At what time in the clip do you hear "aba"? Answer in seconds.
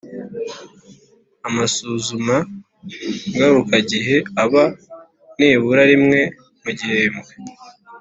4.43-4.63